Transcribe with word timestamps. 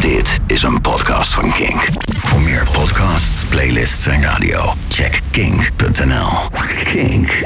Dit 0.00 0.38
is 0.46 0.62
een 0.62 0.80
podcast 0.80 1.34
van 1.34 1.50
Kink. 1.50 1.88
Voor 2.16 2.40
meer 2.40 2.68
podcasts, 2.72 3.44
playlists 3.44 4.06
en 4.06 4.22
radio, 4.22 4.72
check 4.88 5.20
kink.nl. 5.30 6.28
Kink. 6.84 7.44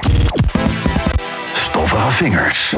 Stoffige 1.53 2.11
vingers. 2.11 2.75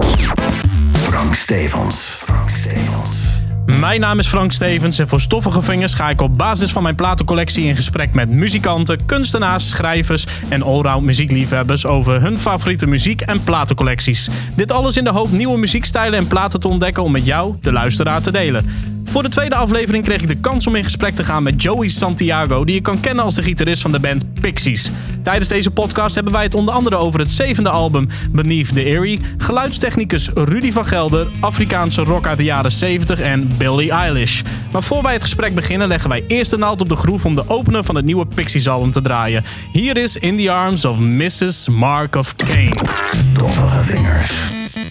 Frank 0.92 1.34
Stevens. 1.34 2.22
Frank 2.24 2.50
Stevens. 2.50 3.40
Mijn 3.66 4.00
naam 4.00 4.18
is 4.18 4.26
Frank 4.26 4.52
Stevens 4.52 4.98
en 4.98 5.08
voor 5.08 5.20
Stoffige 5.20 5.62
Vingers 5.62 5.94
ga 5.94 6.10
ik 6.10 6.20
op 6.20 6.38
basis 6.38 6.72
van 6.72 6.82
mijn 6.82 6.94
platencollectie 6.94 7.64
in 7.64 7.76
gesprek 7.76 8.14
met 8.14 8.28
muzikanten, 8.28 9.06
kunstenaars, 9.06 9.68
schrijvers 9.68 10.26
en 10.48 10.62
allround 10.62 11.04
muziekliefhebbers 11.04 11.86
over 11.86 12.20
hun 12.20 12.38
favoriete 12.38 12.86
muziek 12.86 13.20
en 13.20 13.44
platencollecties. 13.44 14.28
Dit 14.54 14.72
alles 14.72 14.96
in 14.96 15.04
de 15.04 15.10
hoop 15.10 15.30
nieuwe 15.30 15.58
muziekstijlen 15.58 16.18
en 16.18 16.26
platen 16.26 16.60
te 16.60 16.68
ontdekken 16.68 17.02
om 17.02 17.12
met 17.12 17.24
jou, 17.24 17.54
de 17.60 17.72
luisteraar, 17.72 18.22
te 18.22 18.30
delen. 18.30 18.96
Voor 19.10 19.22
de 19.22 19.28
tweede 19.28 19.54
aflevering 19.54 20.04
kreeg 20.04 20.22
ik 20.22 20.28
de 20.28 20.36
kans 20.36 20.66
om 20.66 20.74
in 20.74 20.84
gesprek 20.84 21.14
te 21.14 21.24
gaan 21.24 21.42
met 21.42 21.62
Joey 21.62 21.88
Santiago, 21.88 22.64
die 22.64 22.74
je 22.74 22.80
kan 22.80 23.00
kennen 23.00 23.24
als 23.24 23.34
de 23.34 23.42
gitarist 23.42 23.82
van 23.82 23.90
de 23.90 24.00
band 24.00 24.40
Pixies. 24.40 24.90
Tijdens 25.22 25.48
deze 25.48 25.70
podcast 25.70 26.14
hebben 26.14 26.32
wij 26.32 26.42
het 26.42 26.54
onder 26.54 26.74
andere 26.74 26.96
over 26.96 27.20
het 27.20 27.30
zevende 27.30 27.70
album 27.70 28.08
Beneath 28.30 28.74
the 28.74 28.84
Eerie, 28.84 29.20
geluidstechnicus 29.38 30.30
Rudy 30.34 30.72
van 30.72 30.86
Gelder, 30.86 31.26
Afrikaanse 31.40 32.02
rock 32.02 32.26
uit 32.26 32.38
de 32.38 32.44
jaren 32.44 32.72
70 32.72 33.20
en 33.20 33.56
Billie 33.56 33.90
Eilish. 33.90 34.42
Maar 34.70 34.82
voor 34.82 35.02
wij 35.02 35.12
het 35.12 35.22
gesprek 35.22 35.54
beginnen 35.54 35.88
leggen 35.88 36.10
wij 36.10 36.24
eerst 36.26 36.52
een 36.52 36.58
naald 36.58 36.80
op 36.80 36.88
de 36.88 36.96
groef 36.96 37.24
om 37.24 37.34
de 37.34 37.48
opener 37.48 37.84
van 37.84 37.94
het 37.94 38.04
nieuwe 38.04 38.26
Pixies 38.26 38.68
album 38.68 38.90
te 38.90 39.02
draaien. 39.02 39.44
Hier 39.72 39.96
is 39.96 40.16
In 40.16 40.36
the 40.36 40.50
Arms 40.50 40.84
of 40.84 40.98
Mrs. 40.98 41.68
Mark 41.68 42.16
of 42.16 42.36
Cain. 42.36 42.78
Stoffige 43.06 43.80
vingers. 43.80 44.32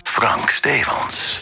Frank 0.04 0.50
Stevens. 0.50 1.42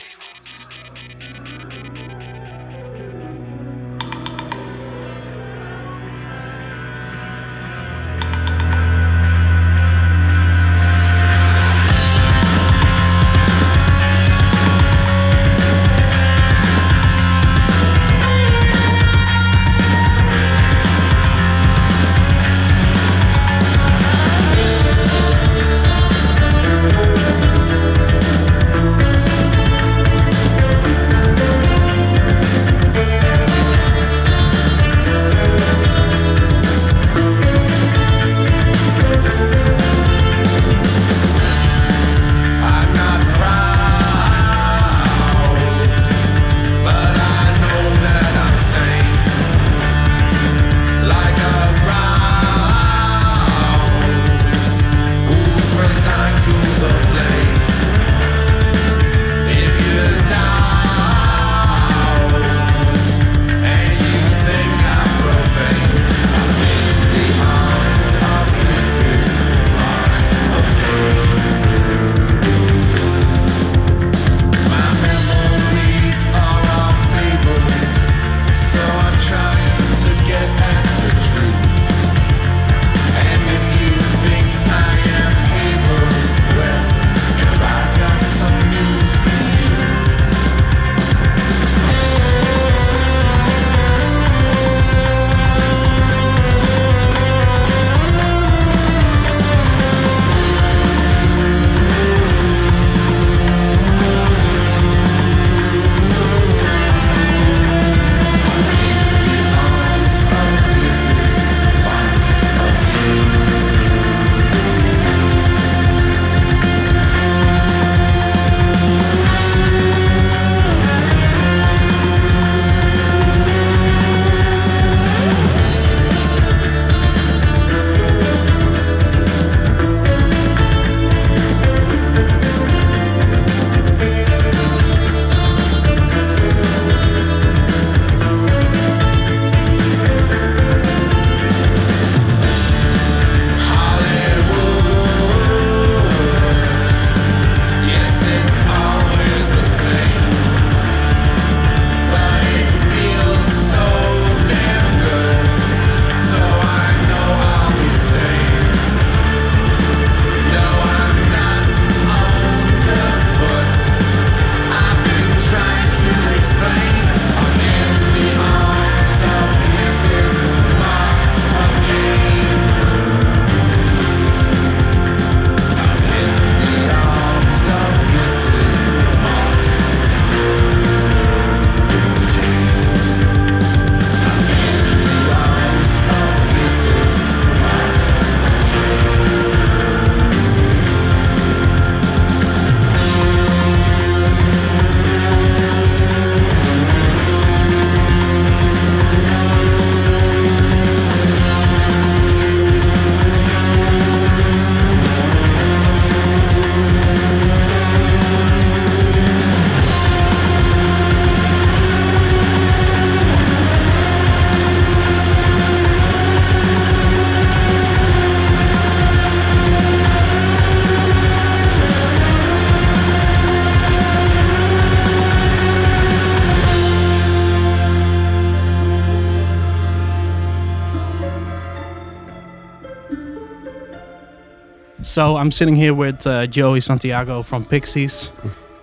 So 235.15 235.37
I'm 235.37 235.49
sitting 235.49 235.77
here 235.77 235.93
with 235.93 236.27
uh, 236.27 236.45
Joey 236.45 236.81
Santiago 236.81 237.41
from 237.41 237.63
Pixies. 237.63 238.31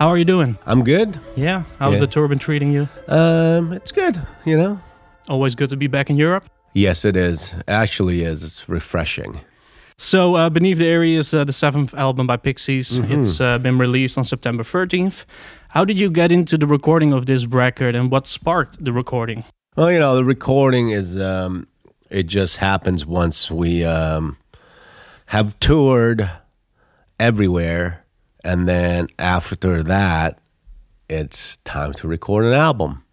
How 0.00 0.08
are 0.08 0.16
you 0.16 0.24
doing? 0.24 0.56
I'm 0.64 0.82
good. 0.82 1.20
Yeah. 1.36 1.64
How's 1.78 1.92
Yeah. 1.92 2.00
the 2.00 2.06
tour 2.06 2.26
been 2.26 2.38
treating 2.38 2.72
you? 2.72 2.88
Um, 3.06 3.74
it's 3.74 3.92
good. 3.92 4.18
You 4.46 4.56
know. 4.56 4.80
Always 5.28 5.54
good 5.54 5.68
to 5.68 5.76
be 5.76 5.88
back 5.88 6.08
in 6.08 6.16
Europe. 6.16 6.46
Yes, 6.72 7.04
it 7.04 7.18
is. 7.18 7.52
Actually, 7.68 8.22
is. 8.22 8.42
It's 8.42 8.66
refreshing. 8.66 9.40
So, 9.98 10.36
uh, 10.36 10.48
Beneath 10.48 10.78
the 10.78 10.86
Eyrie 10.86 11.16
is 11.16 11.34
uh, 11.34 11.44
the 11.44 11.52
seventh 11.52 11.92
album 11.92 12.26
by 12.26 12.38
Pixies. 12.38 12.98
It's 13.10 13.38
uh, 13.38 13.58
been 13.58 13.76
released 13.76 14.16
on 14.16 14.24
September 14.24 14.62
13th. 14.62 15.26
How 15.68 15.84
did 15.84 15.98
you 15.98 16.08
get 16.10 16.32
into 16.32 16.56
the 16.56 16.66
recording 16.66 17.12
of 17.12 17.26
this 17.26 17.44
record 17.44 17.94
and 17.94 18.10
what 18.10 18.26
sparked 18.26 18.82
the 18.82 18.94
recording? 18.94 19.44
Well, 19.76 19.92
you 19.92 19.98
know, 19.98 20.16
the 20.16 20.24
recording 20.24 20.92
is. 20.92 21.18
Um, 21.18 21.66
it 22.10 22.26
just 22.26 22.56
happens 22.56 23.04
once 23.04 23.50
we 23.50 23.84
um, 23.84 24.38
have 25.32 25.58
toured 25.60 26.30
everywhere, 27.18 28.04
and 28.44 28.68
then 28.68 29.08
after 29.18 29.82
that, 29.82 30.38
it's 31.08 31.56
time 31.64 31.92
to 31.94 32.06
record 32.06 32.44
an 32.44 32.52
album. 32.52 33.04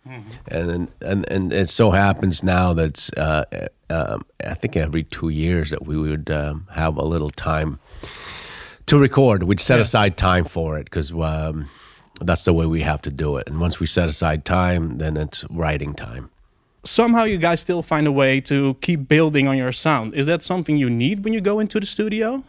And, 0.47 0.87
and 1.01 1.29
and 1.29 1.53
it 1.53 1.69
so 1.69 1.91
happens 1.91 2.41
now 2.43 2.73
that 2.73 3.09
uh, 3.15 3.43
um, 3.91 4.25
I 4.43 4.55
think 4.55 4.75
every 4.75 5.03
two 5.03 5.29
years 5.29 5.69
that 5.69 5.85
we 5.85 5.95
would 5.97 6.31
um, 6.31 6.67
have 6.71 6.97
a 6.97 7.03
little 7.05 7.29
time 7.29 7.79
to 8.87 8.97
record. 8.97 9.43
We'd 9.43 9.59
set 9.59 9.75
Yeah. 9.75 9.81
aside 9.83 10.17
time 10.17 10.45
for 10.45 10.79
it 10.79 10.85
because 10.85 11.11
um, 11.11 11.69
that's 12.21 12.43
the 12.45 12.53
way 12.53 12.65
we 12.65 12.81
have 12.81 13.01
to 13.03 13.11
do 13.11 13.37
it. 13.37 13.47
And 13.47 13.61
once 13.61 13.79
we 13.79 13.85
set 13.85 14.09
aside 14.09 14.45
time, 14.45 14.97
then 14.97 15.15
it's 15.15 15.45
writing 15.51 15.93
time. 15.93 16.31
Somehow, 16.83 17.23
you 17.25 17.37
guys 17.37 17.59
still 17.59 17.81
find 17.81 18.07
a 18.07 18.11
way 18.11 18.39
to 18.41 18.75
keep 18.81 19.07
building 19.07 19.47
on 19.47 19.57
your 19.57 19.71
sound. 19.71 20.13
Is 20.13 20.25
that 20.27 20.41
something 20.41 20.77
you 20.77 20.89
need 20.89 21.23
when 21.23 21.33
you 21.33 21.41
go 21.41 21.59
into 21.59 21.79
the 21.79 21.85
studio? 21.85 22.43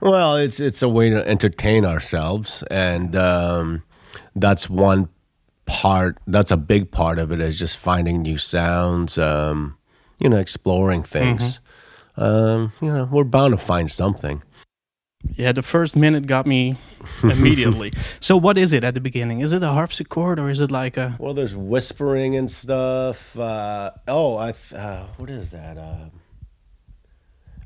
Well, 0.00 0.36
it's 0.36 0.58
it's 0.58 0.82
a 0.82 0.88
way 0.88 1.10
to 1.10 1.26
entertain 1.28 1.84
ourselves, 1.84 2.64
and 2.70 3.14
um, 3.14 3.84
that's 4.34 4.68
one 4.68 5.08
part. 5.64 6.18
That's 6.26 6.50
a 6.50 6.56
big 6.56 6.90
part 6.90 7.18
of 7.18 7.30
it 7.30 7.40
is 7.40 7.58
just 7.58 7.76
finding 7.76 8.22
new 8.22 8.36
sounds. 8.36 9.16
Um, 9.16 9.78
you 10.18 10.28
know, 10.28 10.38
exploring 10.38 11.02
things. 11.02 11.60
Um, 12.16 12.72
you 12.80 12.88
know, 12.88 13.08
we're 13.10 13.24
bound 13.24 13.52
to 13.52 13.58
find 13.58 13.90
something. 13.90 14.42
Yeah, 15.36 15.52
the 15.52 15.62
first 15.62 15.96
minute 15.96 16.26
got 16.26 16.46
me 16.46 16.76
immediately. 17.22 17.92
so, 18.20 18.36
what 18.36 18.58
is 18.58 18.72
it 18.72 18.84
at 18.84 18.94
the 18.94 19.00
beginning? 19.00 19.40
Is 19.40 19.52
it 19.52 19.62
a 19.62 19.68
harpsichord 19.68 20.38
or 20.38 20.50
is 20.50 20.60
it 20.60 20.70
like 20.70 20.96
a. 20.96 21.16
Well, 21.18 21.32
there's 21.34 21.54
whispering 21.54 22.36
and 22.36 22.50
stuff. 22.50 23.36
Uh, 23.38 23.92
oh, 24.08 24.36
I 24.36 24.52
th- 24.52 24.72
uh, 24.74 25.04
what 25.16 25.30
is 25.30 25.52
that? 25.52 25.78
Uh, 25.78 26.10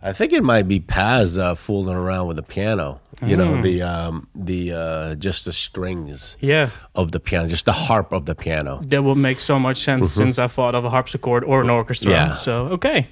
I 0.03 0.13
think 0.13 0.33
it 0.33 0.45
might 0.45 0.69
be 0.69 0.79
Paz 0.79 1.39
uh, 1.39 1.55
fooling 1.55 1.97
around 1.97 2.27
with 2.29 2.37
the 2.37 2.43
piano. 2.43 3.01
You 3.25 3.35
know, 3.37 3.63
the 3.63 3.81
um, 3.83 4.29
the 4.35 4.73
uh, 4.73 5.15
just 5.15 5.47
the 5.47 5.53
strings 5.53 6.37
Yeah, 6.41 6.69
of 6.95 7.13
the 7.13 7.19
piano, 7.19 7.49
just 7.49 7.65
the 7.65 7.73
harp 7.73 8.13
of 8.13 8.27
the 8.27 8.35
piano. 8.35 8.81
that 8.89 9.03
would 9.03 9.17
make 9.17 9.41
so 9.41 9.59
much 9.59 9.83
sense 9.83 10.13
since 10.13 10.39
I 10.39 10.49
thought 10.49 10.75
of 10.75 10.85
a 10.85 10.91
harpsichord 10.91 11.43
or 11.43 11.63
an 11.63 11.71
orchestra. 11.71 12.11
Yeah. 12.11 12.33
So, 12.35 12.67
okay. 12.73 13.09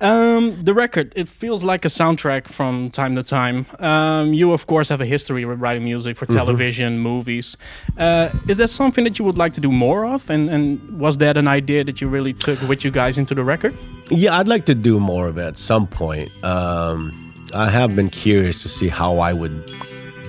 Um, 0.00 0.62
the 0.62 0.74
record, 0.74 1.12
it 1.16 1.28
feels 1.28 1.64
like 1.64 1.84
a 1.84 1.88
soundtrack 1.88 2.46
from 2.46 2.90
time 2.90 3.16
to 3.16 3.22
time. 3.22 3.66
Um, 3.80 4.32
you, 4.32 4.52
of 4.52 4.66
course, 4.66 4.88
have 4.90 5.00
a 5.00 5.06
history 5.06 5.44
with 5.44 5.60
writing 5.60 5.82
music 5.84 6.16
for 6.16 6.26
television, 6.26 7.00
movies. 7.00 7.56
Uh, 7.96 8.30
is 8.48 8.58
that 8.58 8.68
something 8.68 9.04
that 9.04 9.18
you 9.18 9.24
would 9.24 9.38
like 9.38 9.54
to 9.54 9.60
do 9.60 9.72
more 9.72 10.06
of? 10.06 10.30
And, 10.30 10.48
and 10.50 11.00
was 11.00 11.18
that 11.18 11.36
an 11.36 11.48
idea 11.48 11.82
that 11.84 12.00
you 12.00 12.08
really 12.08 12.32
took 12.32 12.60
with 12.68 12.84
you 12.84 12.92
guys 12.92 13.18
into 13.18 13.34
the 13.34 13.42
record? 13.42 13.74
Yeah, 14.10 14.38
I'd 14.38 14.46
like 14.48 14.66
to 14.66 14.74
do 14.74 15.00
more 15.00 15.26
of 15.26 15.36
it 15.36 15.44
at 15.44 15.58
some 15.58 15.86
point. 15.86 16.30
Um, 16.44 17.34
I 17.54 17.68
have 17.68 17.96
been 17.96 18.10
curious 18.10 18.62
to 18.62 18.68
see 18.68 18.88
how 18.88 19.18
I 19.18 19.32
would 19.32 19.68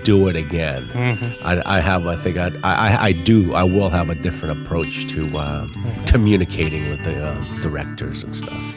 do 0.04 0.28
it 0.30 0.36
again. 0.36 0.84
I, 1.44 1.78
I 1.78 1.80
have, 1.82 2.08
I 2.08 2.16
think, 2.16 2.38
I, 2.38 2.50
I, 2.64 3.04
I 3.08 3.12
do, 3.12 3.54
I 3.54 3.64
will 3.64 3.90
have 3.90 4.10
a 4.10 4.16
different 4.16 4.60
approach 4.60 5.08
to 5.10 5.38
uh, 5.38 5.68
communicating 6.08 6.90
with 6.90 7.04
the 7.04 7.24
uh, 7.24 7.62
directors 7.62 8.24
and 8.24 8.36
stuff. 8.36 8.76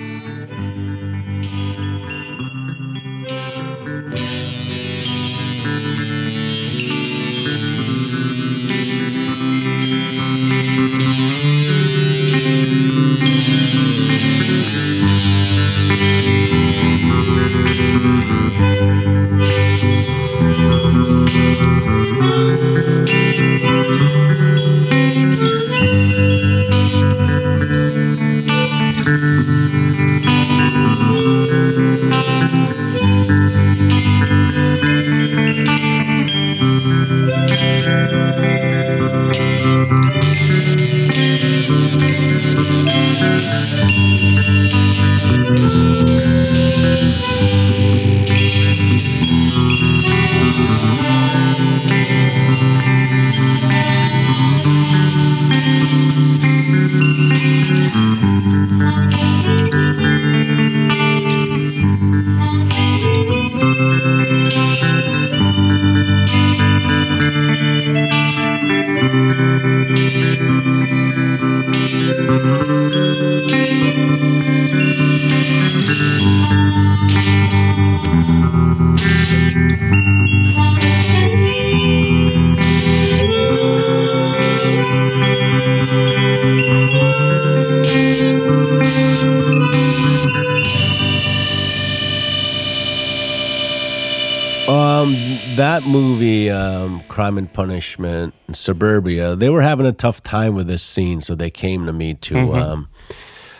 Movie, 95.92 96.50
um, 96.50 97.02
Crime 97.08 97.38
and 97.38 97.52
Punishment, 97.52 98.34
and 98.46 98.56
Suburbia, 98.56 99.36
they 99.36 99.50
were 99.50 99.62
having 99.62 99.86
a 99.86 99.92
tough 99.92 100.22
time 100.22 100.54
with 100.54 100.66
this 100.66 100.82
scene, 100.82 101.20
so 101.20 101.34
they 101.34 101.50
came 101.50 101.86
to 101.86 101.92
me 101.92 102.14
to 102.14 102.54
um, 102.54 102.88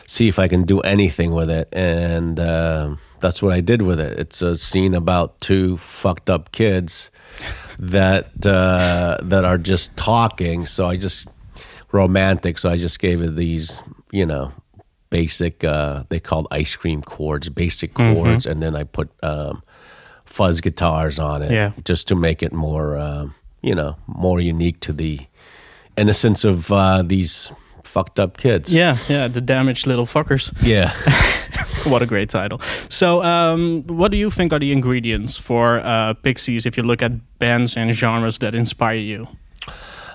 see 0.07 0.29
if 0.29 0.39
I 0.39 0.49
can 0.49 0.63
do 0.65 0.81
anything 0.81 1.33
with 1.33 1.51
it, 1.51 1.69
and 1.73 2.41
uh, 2.41 2.97
that's 3.21 3.43
what 3.43 3.53
I 3.53 3.61
did 3.61 3.83
with 3.83 4.01
it. 4.01 4.19
It's 4.19 4.43
a 4.43 4.57
scene 4.57 4.95
about 4.95 5.41
two 5.41 5.77
fucked 5.77 6.31
up 6.31 6.53
kids 6.53 7.11
that 7.79 8.47
uh, 8.47 9.19
that 9.23 9.45
are 9.45 9.59
just 9.59 9.97
talking. 9.97 10.67
So 10.67 10.87
I 10.87 10.97
just 10.97 11.29
romantic. 11.93 12.59
So 12.59 12.71
I 12.71 12.77
just 12.77 12.99
gave 12.99 13.21
it 13.23 13.37
these, 13.37 13.83
you 14.11 14.27
know, 14.27 14.53
basic. 15.11 15.63
Uh, 15.65 16.05
they 16.09 16.21
called 16.21 16.49
ice 16.51 16.75
cream 16.75 17.03
chords, 17.03 17.49
basic 17.51 17.95
chords, 17.95 18.47
and 18.47 18.63
then 18.63 18.75
I 18.75 18.85
put. 18.85 19.11
Um, 19.23 19.63
fuzz 20.33 20.61
guitars 20.61 21.19
on 21.19 21.43
it 21.43 21.51
Yeah. 21.51 21.71
just 21.85 22.09
to 22.09 22.15
make 22.17 22.43
it 22.47 22.53
more 22.53 22.97
um, 22.99 23.35
you 23.63 23.75
know 23.75 23.97
more 24.07 24.41
unique 24.41 24.81
to 24.81 24.93
the 24.93 25.19
innocence 25.97 26.45
of 26.49 26.71
uh, 26.73 27.03
these 27.09 27.53
fucked 27.85 28.19
up 28.19 28.37
kids 28.39 28.73
Yeah, 28.73 28.97
yeah, 29.09 29.29
the 29.29 29.41
damaged 29.41 29.87
little 29.87 30.07
fuckers. 30.07 30.53
yeah 30.63 30.91
what 31.91 32.01
a 32.03 32.07
great 32.07 32.31
title. 32.31 32.61
So, 32.89 33.23
um, 33.23 33.83
what 33.87 34.11
do 34.11 34.17
you 34.17 34.31
think 34.31 34.53
are 34.53 34.59
the 34.61 34.73
ingredients 34.73 35.39
for 35.39 35.81
uh, 35.85 36.15
Pixies 36.23 36.65
if 36.67 36.77
you 36.77 36.83
look 36.87 37.03
at 37.03 37.13
bands 37.39 37.77
and 37.77 37.93
genres 37.95 38.39
that 38.39 38.55
inspire 38.55 38.97
you? 38.97 39.27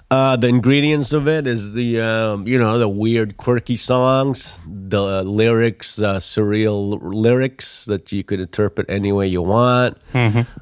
Uh, 0.10 0.38
the 0.38 0.48
ingredients 0.48 1.12
of 1.14 1.28
it 1.28 1.46
is 1.48 1.74
the 1.74 2.00
um, 2.00 2.48
you 2.48 2.58
know 2.58 2.78
the 2.80 2.88
weird 2.88 3.36
quirky 3.38 3.76
songs 3.76 4.58
the 4.66 5.22
lyrics 5.24 6.02
uh, 6.02 6.16
surreal 6.16 6.98
lyrics 7.02 7.84
that 7.86 8.12
you 8.14 8.24
could 8.24 8.40
interpret 8.40 8.90
any 8.90 9.12
way 9.12 9.28
you 9.28 9.42
want 9.42 9.98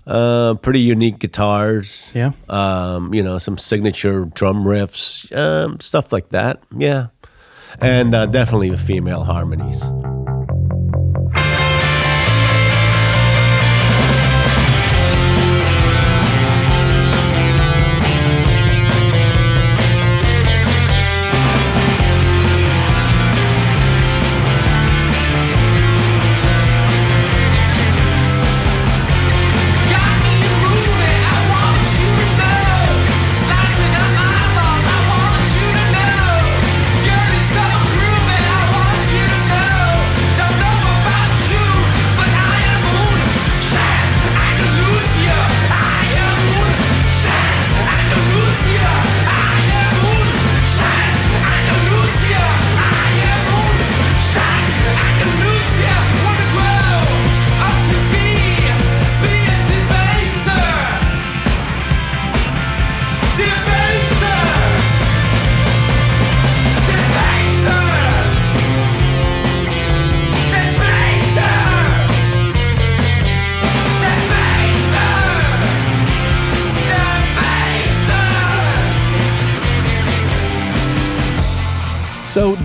uh, 0.08 0.56
pretty 0.56 0.80
unique 0.80 1.20
guitars 1.20 2.10
Yeah. 2.16 2.32
um, 2.50 3.14
you 3.14 3.22
know, 3.24 3.38
some 3.38 3.58
signature 3.58 4.25
drum 4.25 4.64
riffs, 4.66 5.32
um, 5.36 5.80
stuff 5.80 6.12
like 6.12 6.30
that. 6.30 6.60
Yeah, 6.75 7.08
and 7.80 8.16
uh, 8.16 8.25
definitely 8.25 8.70
the 8.72 8.78
female 8.78 9.24
harmonies. 9.24 9.84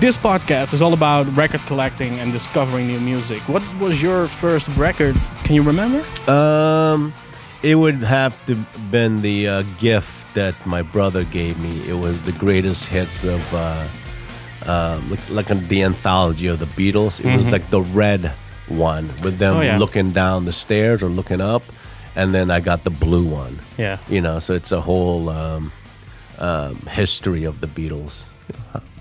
This 0.00 0.16
podcast 0.16 0.73
is 0.73 0.80
all 0.80 0.95
about 0.95 1.26
record 1.37 1.61
collecting 1.66 2.19
and 2.21 2.33
discovering 2.33 2.87
new 2.87 3.00
music. 3.00 3.47
What 3.49 3.62
was 3.78 4.02
your 4.02 4.28
first 4.28 4.69
record? 4.69 5.21
Can 5.45 5.54
you 5.54 5.62
remember? 5.62 6.07
Um, 6.30 7.12
it 7.62 7.75
would 7.75 8.02
have 8.02 8.33
to 8.47 8.54
been 8.90 9.21
the 9.21 9.47
uh, 9.47 9.62
gift 9.78 10.33
that 10.35 10.64
my 10.66 10.80
brother 10.83 11.25
gave 11.25 11.59
me. 11.59 11.87
It 11.88 11.95
was 11.95 12.23
the 12.23 12.33
greatest 12.33 12.87
hits 12.87 13.25
of 13.25 13.54
uh, 13.54 13.87
um, 14.64 15.11
like, 15.11 15.30
like 15.30 15.50
uh, 15.50 15.54
the 15.69 15.83
anthology 15.83 16.47
of 16.47 16.59
the 16.59 16.66
Beatles. 16.66 17.21
It 17.21 17.37
was 17.37 17.47
like 17.47 17.69
the 17.71 17.83
red 17.83 18.33
one 18.69 19.07
with 19.23 19.38
them 19.38 19.54
Mm-hmm. 19.54 19.61
Oh, 19.61 19.62
yeah. 19.62 19.78
looking 19.78 20.12
down 20.12 20.45
the 20.47 20.52
stairs 20.52 21.02
or 21.02 21.09
looking 21.09 21.40
up, 21.42 21.62
and 22.16 22.33
then 22.35 22.50
I 22.50 22.61
got 22.61 22.85
the 22.85 22.90
blue 22.90 23.25
one. 23.26 23.59
Yeah. 23.76 23.99
You 24.09 24.23
know, 24.23 24.38
so 24.38 24.54
it's 24.54 24.73
a 24.73 24.80
whole 24.80 25.28
um, 25.28 25.73
um, 26.38 26.76
history 26.87 27.45
of 27.45 27.61
the 27.61 27.66
Beatles. 27.66 28.26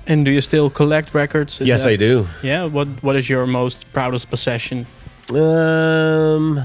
And 0.08 0.26
do 0.26 0.32
you 0.32 0.42
still 0.42 0.70
collect 0.70 1.14
records? 1.14 1.62
Is 1.62 1.68
yes, 1.68 1.84
that- 1.84 1.90
I 1.90 1.96
do. 1.96 2.28
Yeah. 2.42 2.66
What 2.66 2.88
What 3.04 3.16
is 3.16 3.30
your 3.30 3.46
most 3.46 3.92
proudest 3.94 4.30
possession? 4.30 4.86
Um, 5.32 6.62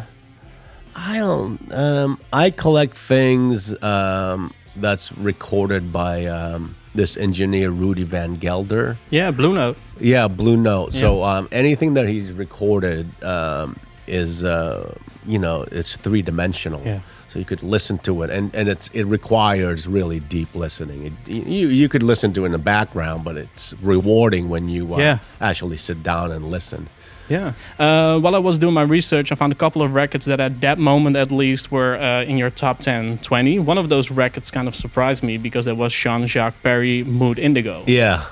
I 0.97 1.19
don't. 1.19 1.61
Um, 1.73 2.21
I 2.33 2.50
collect 2.50 2.97
things 2.97 3.75
um, 3.83 4.53
that's 4.76 5.12
recorded 5.19 5.93
by 5.93 6.25
um, 6.26 6.75
this 6.95 7.17
engineer 7.17 7.71
Rudy 7.71 8.05
Van 8.05 8.35
Gelder. 8.37 8.97
Yeah, 9.11 9.31
Blue 9.33 9.55
Note. 9.55 9.76
Yeah, 10.00 10.29
Blue 10.29 10.57
Note. 10.57 10.95
So 10.95 11.23
um, 11.25 11.49
anything 11.53 11.95
that 11.95 12.09
he's 12.09 12.31
recorded 12.31 13.07
um, 13.23 13.76
is, 14.07 14.45
uh, 14.45 14.95
you 15.26 15.38
know, 15.38 15.62
it's 15.73 15.97
three 15.97 16.23
dimensional. 16.23 16.83
Yeah. 16.85 17.00
So 17.28 17.38
you 17.38 17.45
could 17.45 17.62
listen 17.62 17.99
to 17.99 18.23
it, 18.23 18.31
and, 18.31 18.54
and 18.54 18.69
it's 18.69 18.88
it 18.88 19.04
requires 19.04 19.88
really 19.88 20.21
deep 20.21 20.54
listening. 20.54 21.07
It, 21.26 21.33
you 21.33 21.69
you 21.69 21.88
could 21.88 22.02
listen 22.02 22.33
to 22.35 22.43
it 22.45 22.47
in 22.47 22.52
the 22.52 22.59
background, 22.59 23.25
but 23.25 23.37
it's 23.37 23.75
rewarding 23.83 24.49
when 24.49 24.69
you 24.69 24.95
uh, 24.95 24.99
Yeah. 24.99 25.19
actually 25.40 25.76
sit 25.78 26.02
down 26.02 26.31
and 26.33 26.50
listen. 26.50 26.88
Yeah. 27.28 27.54
Uh, 27.78 28.19
while 28.21 28.35
I 28.37 28.38
was 28.38 28.59
doing 28.59 28.75
my 28.75 28.83
research, 28.83 29.33
I 29.33 29.35
found 29.35 29.50
a 29.52 29.57
couple 29.57 29.81
of 29.83 29.95
records 29.95 30.26
that 30.26 30.40
at 30.40 30.61
that 30.61 30.78
moment 30.78 31.16
at 31.16 31.33
least 31.33 31.73
were 31.73 31.95
uh, 31.97 32.23
in 32.23 32.37
your 32.37 32.50
top 32.50 32.81
10, 32.81 33.19
20. 33.19 33.59
One 33.61 33.78
of 33.78 33.88
those 33.88 34.11
records 34.11 34.50
kind 34.50 34.69
of 34.69 34.75
surprised 34.76 35.23
me 35.23 35.38
because 35.38 35.66
it 35.66 35.76
was 35.78 35.95
Jean 35.95 36.26
Jacques 36.26 36.62
Perry 36.62 37.02
Moog 37.02 37.38
Indigo. 37.38 37.83
Yeah. 37.87 38.26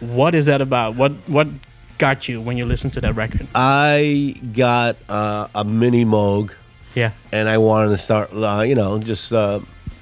What 0.00 0.34
is 0.34 0.46
that 0.46 0.60
about? 0.62 0.96
What 0.96 1.12
What 1.28 1.48
got 1.98 2.28
you 2.28 2.40
when 2.40 2.56
you 2.56 2.64
listened 2.64 2.92
to 2.94 3.00
that 3.02 3.14
record? 3.14 3.46
I 3.54 4.34
got 4.52 4.96
uh, 5.08 5.48
a 5.54 5.64
mini 5.64 6.04
Moog, 6.04 6.52
Yeah. 6.94 7.12
and 7.32 7.48
I 7.48 7.58
wanted 7.58 7.88
to 7.90 7.96
start, 7.96 8.30
uh, 8.32 8.62
you 8.66 8.74
know, 8.74 8.98
just 8.98 9.32
uh, 9.32 9.60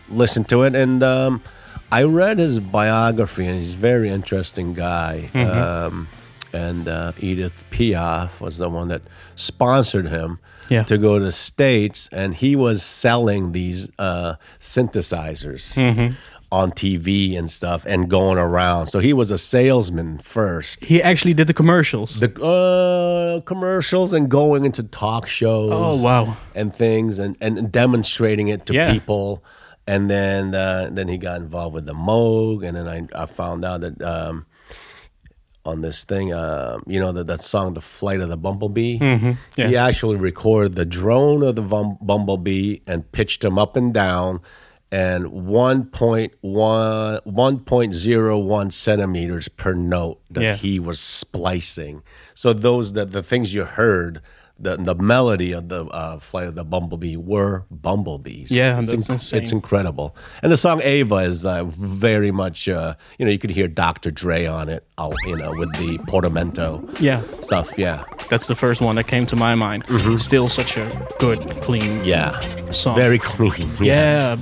listen 0.09 0.45
to 0.45 0.63
it. 0.63 0.75
And 0.75 1.03
um, 1.03 1.43
I 1.91 2.05
read 2.05 2.39
his 2.39 2.59
biography, 2.61 3.47
and 3.47 3.59
he's 3.59 3.75
a 3.75 3.79
very 3.79 4.09
interesting 4.09 4.75
guy. 4.75 5.29
Um, 5.35 6.09
and 6.55 6.87
uh, 6.89 7.13
Edith 7.19 7.65
Piaf 7.71 8.41
was 8.41 8.59
the 8.59 8.69
one 8.69 8.89
that 8.89 9.01
sponsored 9.37 10.07
him 10.09 10.39
Yeah. 10.69 10.83
to 10.85 10.99
go 10.99 11.19
to 11.19 11.25
the 11.25 11.33
States, 11.33 12.09
and 12.13 12.35
he 12.35 12.57
was 12.57 12.83
selling 12.83 13.53
these 13.53 13.89
uh, 13.99 14.35
synthesizers. 14.61 16.15
On 16.53 16.71
TV 16.71 17.39
and 17.39 17.51
stuff, 17.51 17.85
and 17.87 18.11
going 18.11 18.37
around. 18.37 18.87
So 18.89 18.99
he 18.99 19.15
was 19.15 19.31
a 19.31 19.39
salesman 19.39 20.19
first, 20.19 20.85
He 20.85 21.03
actually 21.03 21.33
did 21.33 21.47
the 21.47 21.55
commercials. 21.55 22.21
the 22.21 22.29
uh, 22.45 23.41
commercials 23.47 24.13
and 24.13 24.29
going 24.31 24.67
into 24.67 24.83
talk 24.83 25.27
shows. 25.27 25.73
Oh, 25.73 26.03
wow. 26.03 26.37
And 26.55 26.75
things 26.75 27.19
and, 27.19 27.39
and 27.41 27.73
demonstrating 27.73 28.49
it 28.49 28.67
to 28.67 28.75
Yeah. 28.75 28.93
people. 28.93 29.43
And 29.87 30.11
then 30.11 30.55
uh, 30.55 30.91
then 30.93 31.09
he 31.09 31.17
got 31.17 31.37
involved 31.41 31.75
with 31.75 31.87
the 31.87 31.95
Moog, 31.95 32.65
and 32.69 32.77
then 32.77 32.87
I, 32.87 33.23
I 33.23 33.27
found 33.27 33.65
out 33.65 33.81
that 33.81 34.01
um, 34.03 34.45
on 35.65 35.81
this 35.81 36.05
thing, 36.05 36.33
uh, 36.33 36.79
you 36.87 37.01
know, 37.01 37.13
that, 37.13 37.27
that 37.29 37.41
song, 37.41 37.75
"The 37.75 37.81
Flight 37.81 38.21
of 38.21 38.29
the 38.29 38.37
Bumblebee," 38.37 38.99
Mm-hmm. 38.99 39.33
yeah. 39.57 39.69
he 39.69 39.77
actually 39.77 40.17
recorded 40.17 40.75
the 40.75 40.85
drone 40.85 41.43
of 41.43 41.57
the 41.57 41.63
bum- 41.63 41.99
bumblebee 42.01 42.81
and 42.87 43.11
pitched 43.11 43.45
him 43.45 43.59
up 43.59 43.77
and 43.77 43.93
down, 43.95 44.41
and 44.93 45.25
1.1 45.25 46.31
1.01 47.27 48.73
centimeters 48.73 49.49
per 49.49 49.73
note 49.75 50.21
that 50.31 50.43
Yeah. 50.43 50.57
he 50.57 50.79
was 50.79 51.01
splicing. 51.01 52.03
So 52.35 52.53
those 52.53 52.93
that 52.93 53.11
the 53.13 53.23
things 53.23 53.55
you 53.55 53.65
heard. 53.65 54.21
The, 54.61 54.77
the 54.77 54.95
melody 54.95 55.51
of 55.51 55.69
the 55.71 55.87
uh, 55.87 56.21
flight 56.21 56.47
of 56.47 56.55
the 56.55 56.63
bumblebee 56.63 57.17
were 57.17 57.65
bumblebees. 57.69 58.53
Yeah, 58.53 58.79
it's, 58.79 58.93
insane. 58.93 59.41
it's 59.43 59.51
incredible. 59.51 60.15
And 60.41 60.53
the 60.53 60.57
song 60.57 60.81
Ava 60.85 61.17
is 61.17 61.45
uh, 61.45 61.65
very 61.65 62.31
much, 62.31 62.69
uh, 62.69 62.95
you 63.19 63.25
know, 63.25 63.33
you 63.33 63.41
could 63.41 63.51
hear 63.51 63.67
Dr. 63.67 64.13
Dre 64.13 64.47
on 64.47 64.69
it, 64.69 64.87
you 65.27 65.35
know, 65.37 65.51
with 65.51 65.73
the 65.79 65.99
portamento 66.07 66.87
Yeah. 67.01 67.23
stuff. 67.41 67.77
Yeah, 67.77 68.05
That's 68.31 68.47
the 68.47 68.55
first 68.55 68.81
one 68.81 68.95
that 68.97 69.09
came 69.09 69.27
to 69.27 69.37
my 69.37 69.57
mind. 69.57 69.83
Still 70.21 70.49
such 70.49 70.77
a 70.77 71.09
good, 71.19 71.41
clean 71.61 72.05
yeah, 72.05 72.39
song. 72.71 72.95
very 72.95 73.19
clean. 73.19 73.69
yes. 73.81 73.81
Yeah. 73.81 74.37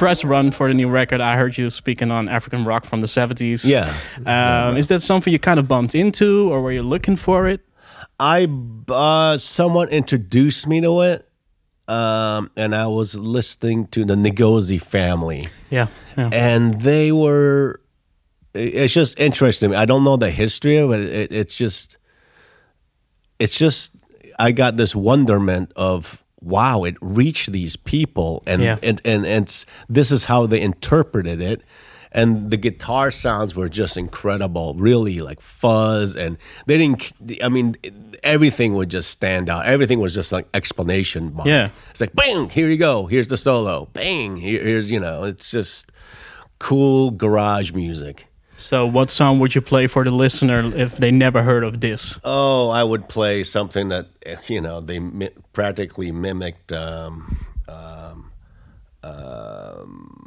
Press 0.00 0.24
run 0.24 0.50
for 0.50 0.66
the 0.66 0.74
new 0.74 0.88
record, 0.88 1.20
I 1.20 1.36
heard 1.36 1.58
you 1.58 1.68
speaking 1.68 2.10
on 2.10 2.26
African 2.28 2.64
rock 2.64 2.86
from 2.86 3.02
the 3.02 3.06
70s. 3.06 3.64
Yeah. 3.64 3.92
Um, 4.24 4.78
is 4.78 4.86
that 4.86 5.02
something 5.02 5.30
you 5.30 5.38
kind 5.38 5.60
of 5.60 5.68
bumped 5.68 5.94
into, 5.94 6.50
or 6.50 6.62
were 6.62 6.72
you 6.72 6.82
looking 6.82 7.16
for 7.16 7.46
it? 7.46 7.60
I 8.18 8.48
uh, 8.88 9.36
someone 9.36 9.88
introduced 9.88 10.66
me 10.66 10.80
to 10.80 11.02
it, 11.02 11.28
um, 11.86 12.50
and 12.56 12.74
I 12.74 12.86
was 12.86 13.14
listening 13.14 13.88
to 13.88 14.04
the 14.06 14.14
Ngozi 14.14 14.80
family, 14.80 15.46
Yeah. 15.70 15.88
yeah. 16.16 16.30
and 16.32 16.80
they 16.80 17.12
were. 17.12 17.80
It's 18.54 18.92
just 18.94 19.20
interesting. 19.20 19.74
I 19.74 19.84
don't 19.84 20.02
know 20.02 20.16
the 20.16 20.30
history 20.30 20.78
of 20.78 20.90
it. 20.92 21.04
it 21.04 21.32
it's 21.32 21.56
just, 21.56 21.98
it's 23.38 23.58
just. 23.58 23.96
I 24.38 24.52
got 24.52 24.76
this 24.76 24.94
wonderment 24.96 25.72
of 25.76 26.24
wow, 26.42 26.84
it 26.84 26.96
reached 27.00 27.52
these 27.52 27.76
people, 27.76 28.42
and 28.46 28.62
Yeah. 28.62 28.78
and 28.82 29.00
and, 29.04 29.24
and 29.26 29.44
it's, 29.44 29.66
this 29.88 30.10
is 30.10 30.24
how 30.26 30.46
they 30.46 30.60
interpreted 30.60 31.40
it. 31.40 31.62
And 32.12 32.50
the 32.50 32.56
guitar 32.56 33.12
sounds 33.12 33.54
were 33.54 33.68
just 33.68 33.96
incredible, 33.96 34.74
really 34.74 35.20
like 35.20 35.40
fuzz, 35.40 36.16
and 36.16 36.38
they 36.66 36.76
didn't. 36.76 37.12
I 37.40 37.48
mean, 37.48 37.76
everything 38.24 38.74
would 38.74 38.88
just 38.90 39.10
stand 39.10 39.48
out. 39.48 39.66
Everything 39.66 40.00
was 40.00 40.12
just 40.12 40.32
like 40.32 40.48
explanation 40.52 41.32
mark. 41.34 41.46
Yeah. 41.46 41.68
it's 41.90 42.00
like 42.00 42.12
bang, 42.16 42.50
here 42.50 42.68
you 42.68 42.78
go. 42.78 43.06
Here's 43.06 43.28
the 43.28 43.36
solo. 43.36 43.88
Bang, 43.92 44.36
here, 44.36 44.60
here's 44.60 44.90
you 44.90 44.98
know. 44.98 45.22
It's 45.22 45.52
just 45.52 45.92
cool 46.58 47.12
garage 47.12 47.70
music. 47.72 48.26
So, 48.56 48.86
what 48.86 49.10
song 49.10 49.38
would 49.38 49.54
you 49.54 49.62
play 49.62 49.86
for 49.86 50.04
the 50.04 50.10
listener 50.10 50.60
if 50.76 50.96
they 50.98 51.10
never 51.10 51.42
heard 51.44 51.64
of 51.64 51.80
this? 51.80 52.18
Oh, 52.24 52.68
I 52.68 52.84
would 52.84 53.08
play 53.08 53.42
something 53.44 53.88
that 53.88 54.08
you 54.48 54.60
know 54.60 54.80
they 54.82 54.98
practically 55.52 56.12
mimicked 56.12 56.72
um, 56.72 57.36
um, 57.68 58.30
um, 59.02 60.26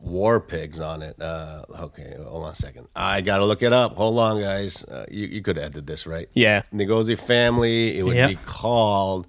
War 0.00 0.40
Pigs 0.40 0.80
on 0.80 1.02
it. 1.02 1.20
Uh, 1.20 1.64
okay, 1.80 2.16
hold 2.26 2.44
on 2.44 2.52
a 2.52 2.54
second. 2.54 2.88
I 2.96 3.20
gotta 3.20 3.44
look 3.44 3.62
it 3.62 3.72
up. 3.72 3.96
Hold 3.96 4.18
on, 4.18 4.40
guys. 4.40 4.82
Uh, 4.84 5.04
you 5.10 5.26
you 5.26 5.42
could 5.42 5.58
edit 5.58 5.86
this, 5.86 6.06
right? 6.06 6.28
Yeah. 6.34 6.62
Ngozi 6.72 7.18
family. 7.18 7.98
It 7.98 8.02
would 8.04 8.16
Yeah. 8.16 8.28
be 8.28 8.36
called 8.36 9.26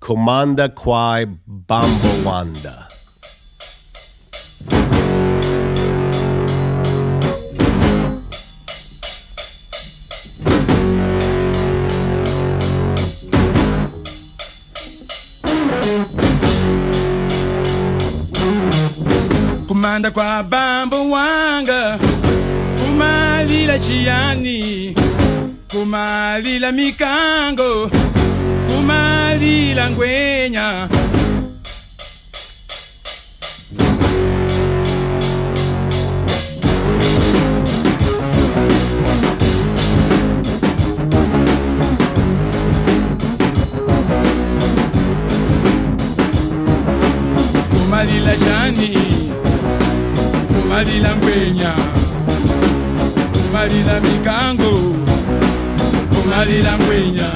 Komanda 0.00 0.72
Kwai 0.74 1.26
Bambawanda. 1.50 2.92
Kumanda 19.98 20.10
kwa 20.10 20.42
bambo 20.42 21.10
wanga. 21.10 21.98
Kumalila 22.84 23.78
chiyani 23.78 24.94
kumalila 25.70 26.72
mikango. 26.72 27.90
Kumalila 28.68 29.90
ngwenya. 29.90 30.88
Kumalila 47.70 48.36
chani 48.36 49.17
kumalila 50.78 51.10
ngwenya 51.16 51.72
malila 53.52 53.94
mikango 54.00 54.72
malila 56.30 56.72
ngwenya 56.78 57.28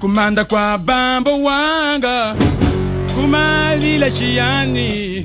kumanda 0.00 0.44
kwa 0.44 0.78
bambo 0.78 1.42
wanga. 1.42 2.34
Kumalila 3.14 4.10
chiyani 4.10 5.24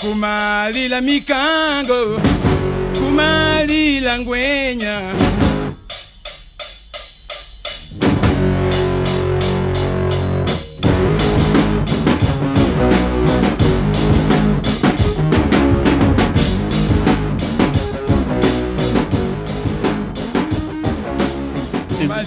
kumalila 0.00 1.00
mikango 1.00 2.20
kumalila 3.12 4.18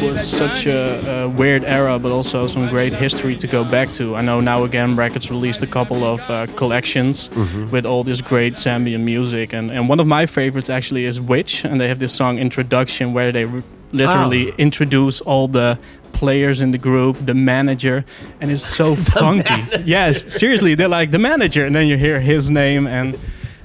was 0.01 0.27
such 0.29 0.65
a, 0.65 1.23
a 1.23 1.29
weird 1.29 1.63
era, 1.63 1.97
but 1.99 2.11
also 2.11 2.47
some 2.47 2.67
great 2.69 2.93
history 2.93 3.35
to 3.37 3.47
go 3.47 3.63
back 3.63 3.91
to. 3.93 4.15
I 4.15 4.21
know 4.21 4.39
Now-Again 4.39 4.95
Records 4.95 5.29
released 5.31 5.61
a 5.61 5.67
couple 5.67 6.03
of 6.03 6.27
uh, 6.29 6.47
collections 6.55 7.29
with 7.71 7.85
all 7.85 8.03
this 8.03 8.21
great 8.21 8.53
Zambian 8.53 9.01
music, 9.03 9.53
and, 9.53 9.71
and 9.71 9.89
one 9.89 9.99
of 9.99 10.07
my 10.07 10.25
favorites 10.25 10.69
actually 10.69 11.05
is 11.05 11.19
Witch, 11.21 11.63
and 11.65 11.79
they 11.79 11.87
have 11.87 11.99
this 11.99 12.13
song 12.13 12.37
Introduction 12.39 13.13
where 13.13 13.31
they 13.31 13.45
re- 13.45 13.63
literally 13.91 14.49
introduce 14.57 15.21
all 15.21 15.47
the 15.47 15.77
players 16.13 16.61
in 16.61 16.71
the 16.71 16.77
group, 16.77 17.17
the 17.25 17.33
manager, 17.33 18.05
and 18.41 18.49
it's 18.51 18.65
so 18.65 18.95
funky. 19.17 19.61
Yes, 19.83 20.33
seriously, 20.33 20.75
they're 20.75 20.87
like 20.87 21.11
the 21.11 21.19
manager, 21.19 21.65
and 21.65 21.75
then 21.75 21.87
you 21.87 21.97
hear 21.97 22.19
his 22.21 22.49
name, 22.49 22.87
and 22.87 23.17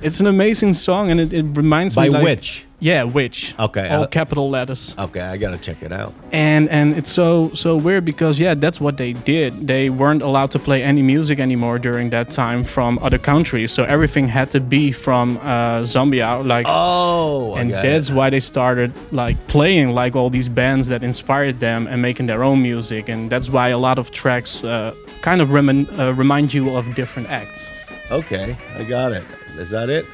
it's 0.03 0.21
an 0.21 0.27
amazing 0.27 0.75
song, 0.75 1.11
and 1.11 1.21
it, 1.21 1.33
it 1.33 1.45
reminds 1.57 1.95
By 1.95 2.05
me 2.05 2.11
like, 2.11 2.25
which? 2.25 2.67
Yeah, 2.83 3.05
Witch. 3.05 3.55
Okay, 3.59 3.89
all 3.91 4.05
uh, 4.05 4.07
capital 4.07 4.49
letters 4.49 4.95
Okay, 4.99 5.21
I 5.21 5.37
gotta 5.37 5.59
check 5.59 5.83
it 5.83 5.93
out. 5.93 6.15
and 6.33 6.67
and 6.71 6.97
it's 6.97 7.13
so 7.13 7.51
so 7.53 7.77
weird 7.77 8.07
because 8.07 8.41
yeah 8.41 8.55
that's 8.55 8.81
what 8.81 8.97
they 8.97 9.13
did 9.13 9.67
they 9.69 9.91
weren't 9.91 10.23
allowed 10.23 10.51
to 10.53 10.59
play 10.59 10.83
any 10.83 11.03
music 11.03 11.39
anymore 11.39 11.79
during 11.79 12.09
that 12.11 12.31
time 12.31 12.65
from 12.65 12.99
other 13.03 13.19
countries 13.19 13.71
so 13.71 13.85
everything 13.85 14.27
had 14.29 14.51
to 14.53 14.61
be 14.61 14.93
from 14.93 15.37
uh, 15.43 15.83
zambia 15.85 16.43
like 16.47 16.65
Oh, 16.69 17.55
and 17.57 17.71
that's 17.71 18.09
it. 18.09 18.15
why 18.15 18.31
they 18.31 18.41
started 18.41 18.93
like 19.13 19.37
playing 19.47 19.93
like 19.95 20.17
all 20.17 20.31
these 20.31 20.49
bands 20.49 20.89
that 20.89 21.03
inspired 21.03 21.61
them 21.61 21.87
and 21.87 22.01
making 22.01 22.29
their 22.29 22.43
own 22.43 22.63
music 22.63 23.11
and 23.11 23.29
that's 23.31 23.51
why 23.51 23.69
a 23.69 23.79
lot 23.79 23.99
of 23.99 24.11
tracks 24.11 24.65
uh, 24.65 24.95
kind 25.21 25.43
of 25.43 25.49
remin- 25.51 25.87
uh, 25.99 26.15
remind 26.15 26.55
you 26.55 26.75
of 26.77 26.95
different 26.95 27.29
acts 27.29 27.69
Okay, 28.11 28.57
I 28.77 28.83
got 28.85 29.13
it. 29.13 29.23
Is 29.61 29.71
that 29.71 29.89
it? 29.91 30.07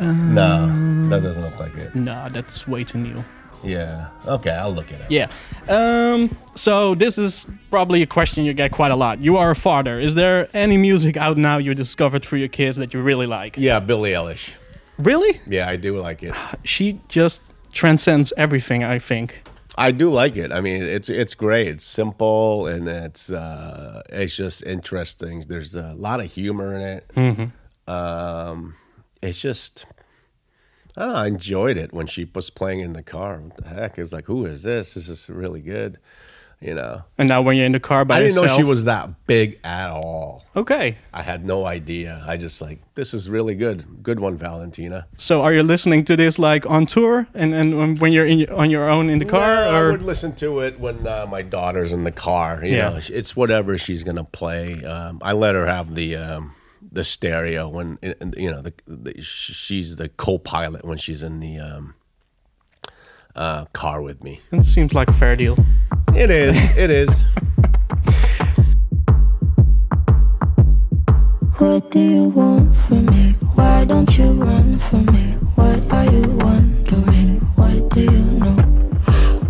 no, 0.00 1.08
that 1.08 1.22
doesn't 1.22 1.42
look 1.42 1.58
like 1.60 1.74
it. 1.76 1.94
no 1.94 2.28
that's 2.32 2.66
way 2.66 2.82
too 2.84 2.98
new 2.98 3.24
Yeah. 3.62 4.08
Okay, 4.26 4.50
I'll 4.50 4.72
look 4.74 4.92
at 4.92 5.00
it 5.00 5.04
up. 5.04 5.10
yeah 5.10 5.28
um, 5.68 6.36
so 6.56 6.94
this 6.96 7.16
is 7.16 7.46
probably 7.70 8.02
a 8.02 8.06
question 8.06 8.44
you 8.44 8.52
get 8.54 8.72
quite 8.72 8.90
a 8.90 8.96
lot 8.96 9.20
you 9.20 9.36
are 9.36 9.50
a 9.50 9.54
father 9.54 10.00
is 10.00 10.14
there 10.16 10.48
any 10.52 10.76
music 10.76 11.16
out 11.16 11.36
now 11.38 11.58
you 11.58 11.74
discovered 11.74 12.26
for 12.26 12.36
your 12.36 12.48
kids 12.48 12.76
that 12.76 12.92
you 12.92 13.00
really 13.02 13.26
like 13.26 13.56
Yeah, 13.56 13.78
Billie 13.80 14.10
Eilish. 14.12 14.50
really 14.98 15.40
Yeah, 15.46 15.68
I 15.68 15.76
do 15.76 15.96
like 15.98 16.22
it. 16.24 16.34
she 16.64 17.00
just 17.08 17.40
transcends 17.72 18.32
everything 18.36 18.82
i 18.84 18.98
think 18.98 19.42
I 19.76 19.90
do 19.90 20.08
like 20.08 20.36
it. 20.36 20.52
I 20.52 20.60
mean, 20.60 20.84
it's 20.84 21.08
it's 21.08 21.34
great. 21.34 21.66
It's 21.66 21.84
simple 21.84 22.68
and 22.68 22.86
it's 22.86 23.32
uh, 23.32 24.02
it's 24.08 24.36
just 24.36 24.62
interesting. 24.62 25.40
There's 25.48 25.74
a 25.74 25.94
lot 25.94 26.20
of 26.20 26.32
humor 26.32 26.76
in 26.76 26.80
it. 26.80 27.50
Um, 27.86 28.74
it's 29.22 29.40
just 29.40 29.86
I 30.96 31.00
don't 31.02 31.08
know. 31.12 31.18
I 31.18 31.26
enjoyed 31.26 31.76
it 31.76 31.92
when 31.92 32.06
she 32.06 32.28
was 32.34 32.50
playing 32.50 32.80
in 32.80 32.92
the 32.92 33.02
car. 33.02 33.36
What 33.38 33.56
the 33.56 33.68
heck? 33.68 33.98
It's 33.98 34.12
like, 34.12 34.26
who 34.26 34.46
is 34.46 34.62
this? 34.62 34.94
This 34.94 35.08
is 35.08 35.28
really 35.28 35.60
good. 35.60 35.98
You 36.60 36.74
know, 36.74 37.02
and 37.18 37.28
now 37.28 37.42
when 37.42 37.58
you're 37.58 37.66
in 37.66 37.72
the 37.72 37.80
car 37.80 38.06
by 38.06 38.16
I 38.16 38.20
didn't 38.20 38.36
know 38.36 38.46
she 38.56 38.62
was 38.62 38.84
that 38.84 39.26
big 39.26 39.58
at 39.64 39.90
all. 39.90 40.44
okay 40.56 40.96
I 41.12 41.20
had 41.20 41.44
no 41.44 41.66
idea. 41.66 42.24
I 42.26 42.38
just 42.38 42.62
like 42.62 42.78
this 42.94 43.12
is 43.12 43.28
really 43.28 43.54
good. 43.54 44.02
Good 44.02 44.18
one, 44.18 44.38
Valentina. 44.38 45.06
so 45.18 45.42
are 45.42 45.52
you 45.52 45.62
listening 45.62 46.04
to 46.06 46.16
this 46.16 46.38
like 46.38 46.64
on 46.64 46.86
tour 46.86 47.26
and 47.34 47.52
and 47.52 47.98
when 47.98 48.12
you're 48.12 48.24
in 48.24 48.48
on 48.48 48.70
your 48.70 48.88
own 48.88 49.10
in 49.10 49.18
the 49.18 49.26
car 49.26 49.40
No, 49.66 49.70
I 49.88 49.90
would 49.90 50.02
listen 50.02 50.34
to 50.36 50.60
it 50.60 50.80
when 50.80 51.06
uh, 51.06 51.26
my 51.28 51.42
daughter's 51.42 51.92
in 51.92 52.04
the 52.04 52.12
car. 52.12 52.64
You 52.64 52.76
Yeah. 52.76 52.90
know, 52.90 53.00
it's 53.10 53.36
whatever 53.36 53.76
she's 53.76 54.02
gonna 54.02 54.24
play. 54.24 54.82
Um, 54.84 55.18
I 55.22 55.32
let 55.32 55.54
her 55.56 55.66
have 55.66 55.94
the 55.94 56.16
um, 56.16 56.54
the 56.94 57.04
stereo 57.04 57.68
when 57.68 57.98
you 58.36 58.50
know 58.50 58.62
the, 58.62 58.72
the 58.86 59.20
she's 59.20 59.96
the 59.96 60.08
co-pilot 60.08 60.84
when 60.84 60.96
she's 60.96 61.22
in 61.22 61.40
the 61.40 61.58
um, 61.58 61.94
uh, 63.34 63.64
car 63.66 64.00
with 64.00 64.22
me. 64.22 64.40
it 64.52 64.64
seems 64.64 64.94
like 64.94 65.08
a 65.08 65.12
fair 65.12 65.36
deal 65.36 65.56
It 66.14 66.30
is. 66.30 66.56
It 66.76 66.90
is. 66.90 67.22
What 71.58 71.92
do 71.92 72.00
you 72.00 72.24
want 72.30 72.76
from 72.76 73.06
me? 73.06 73.36
Why 73.54 73.74
Why 73.84 73.88
don't 73.88 74.16
you 74.16 74.32
run 74.32 74.78
from 74.78 75.04
me? 75.12 75.36
What 75.56 75.92
are 75.92 76.06
you 76.10 76.22
wondering? 76.40 77.40
What 77.54 77.90
do 77.90 78.00
you 78.00 78.24
know? 78.40 78.56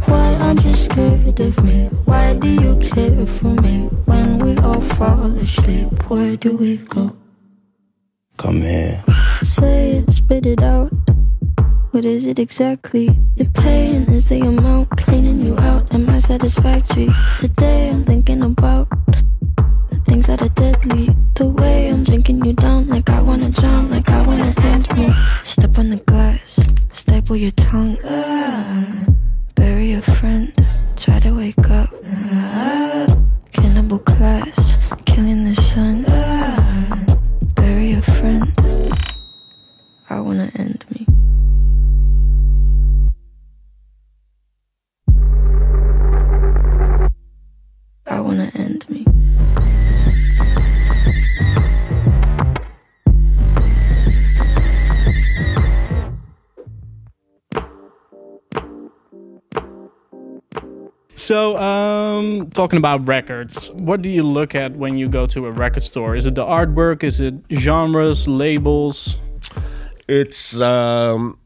Why 0.06 0.34
aren't 0.34 0.64
you 0.64 0.74
scared 0.74 1.38
of 1.38 1.62
me? 1.62 1.86
Why 2.04 2.34
do 2.34 2.48
you 2.48 2.74
care 2.78 3.24
for 3.26 3.54
me? 3.62 3.86
When 4.06 4.38
we 4.38 4.56
all 4.56 4.80
fall 4.80 5.26
asleep, 5.38 6.10
where 6.10 6.36
do 6.36 6.56
we 6.56 6.78
go? 6.78 7.14
Come 8.36 8.62
here. 8.62 9.02
Say 9.42 9.98
it, 9.98 10.10
spit 10.12 10.46
it 10.46 10.62
out. 10.62 10.92
What 11.92 12.04
is 12.04 12.26
it 12.26 12.38
exactly? 12.38 13.18
Your 13.36 13.48
pain 13.50 14.02
is 14.10 14.28
the 14.28 14.40
amount 14.40 14.90
cleaning 14.96 15.40
you 15.40 15.56
out. 15.58 15.94
Am 15.94 16.08
I 16.10 16.18
satisfactory? 16.18 17.08
Today 17.38 17.88
I'm 17.90 18.04
thinking 18.04 18.42
about 18.42 18.88
the 19.90 20.00
things 20.04 20.26
that 20.26 20.42
are 20.42 20.48
deadly. 20.50 21.14
The 21.34 21.46
way 21.46 21.88
I'm 21.88 22.02
drinking 22.04 22.44
you 22.44 22.52
down, 22.52 22.88
like 22.88 23.08
I 23.08 23.22
wanna 23.22 23.50
drown, 23.50 23.90
like 23.90 24.10
I 24.10 24.26
wanna 24.26 24.52
end 24.58 24.92
me. 24.96 25.12
Step 25.42 25.78
on 25.78 25.90
the 25.90 25.96
glass, 25.96 26.58
staple 26.92 27.36
your 27.36 27.52
tongue. 27.52 27.96
Bury 29.54 29.92
a 29.92 30.02
friend, 30.02 30.52
try 30.96 31.20
to 31.20 31.30
wake 31.30 31.70
up. 31.70 31.90
Cannibal 33.52 34.00
class, 34.00 34.76
killing 35.06 35.44
the 35.44 35.54
sun. 35.54 36.04
So, 61.34 61.58
um, 61.58 62.48
talking 62.50 62.76
about 62.76 63.08
records, 63.08 63.68
what 63.72 64.02
do 64.02 64.08
you 64.08 64.22
look 64.22 64.54
at 64.54 64.76
when 64.76 64.96
you 64.96 65.08
go 65.08 65.26
to 65.26 65.46
a 65.46 65.50
record 65.50 65.82
store? 65.82 66.14
Is 66.14 66.26
it 66.26 66.36
the 66.36 66.44
artwork? 66.44 67.02
Is 67.02 67.18
it 67.18 67.34
genres, 67.52 68.28
labels? 68.28 69.16
It's 70.06 70.54
um, 70.60 71.36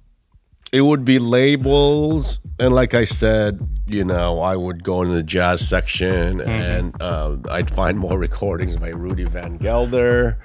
it 0.72 0.83
would 0.83 1.07
be 1.07 1.18
labels, 1.18 2.38
and 2.59 2.74
like 2.74 2.92
I 2.92 3.05
said, 3.05 3.66
you 3.87 4.05
know, 4.05 4.42
I 4.42 4.57
would 4.57 4.85
go 4.85 5.01
into 5.01 5.14
the 5.14 5.22
jazz 5.22 5.66
section, 5.66 6.42
and 6.42 6.94
uh, 7.01 7.38
I'd 7.51 7.70
find 7.70 7.98
more 7.98 8.18
recordings 8.18 8.77
by 8.77 8.88
Rudy 8.88 9.24
Van 9.24 9.57
Gelder. 9.57 10.37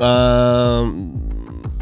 Um, 0.00 1.78